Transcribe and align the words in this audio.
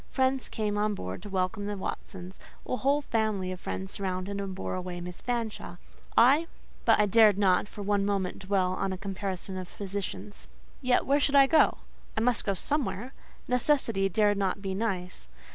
Friends 0.09 0.49
came 0.49 0.79
on 0.79 0.95
board 0.95 1.21
to 1.21 1.29
welcome 1.29 1.67
the 1.67 1.77
Watsons; 1.77 2.39
a 2.65 2.75
whole 2.77 3.03
family 3.03 3.51
of 3.51 3.59
friends 3.59 3.91
surrounded 3.93 4.41
and 4.41 4.55
bore 4.55 4.73
away 4.73 4.99
Miss 4.99 5.21
Fanshawe; 5.21 5.77
I—but 6.17 6.99
I 6.99 7.05
dared 7.05 7.37
not 7.37 7.67
for 7.67 7.83
one 7.83 8.03
moment 8.03 8.39
dwell 8.39 8.73
on 8.73 8.91
a 8.91 8.97
comparison 8.97 9.57
of 9.59 9.77
positions. 9.77 10.47
Yet 10.81 11.05
where 11.05 11.19
should 11.19 11.35
I 11.35 11.45
go? 11.45 11.77
I 12.17 12.21
must 12.21 12.45
go 12.45 12.55
somewhere. 12.55 13.13
Necessity 13.47 14.09
dare 14.09 14.33
not 14.33 14.59
be 14.59 14.73
nice. 14.73 15.27